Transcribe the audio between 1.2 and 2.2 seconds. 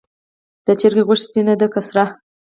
سپینه ده که سره؟